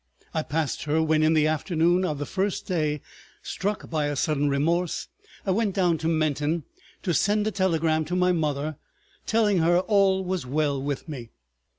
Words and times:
I 0.33 0.41
passed 0.41 0.85
her 0.85 0.99
when 1.03 1.21
in 1.21 1.33
the 1.35 1.45
afternoon 1.45 2.05
of 2.05 2.17
the 2.17 2.25
first 2.25 2.65
day, 2.65 3.01
struck 3.43 3.87
by 3.91 4.07
a 4.07 4.15
sudden 4.15 4.49
remorse, 4.49 5.07
I 5.45 5.51
went 5.51 5.75
down 5.75 5.99
to 5.99 6.07
Menton 6.07 6.63
to 7.03 7.13
send 7.13 7.45
a 7.45 7.51
telegram 7.51 8.03
to 8.05 8.15
my 8.15 8.31
mother 8.31 8.77
telling 9.27 9.59
her 9.59 9.77
all 9.81 10.25
was 10.25 10.43
well 10.43 10.81
with 10.81 11.07
me. 11.07 11.29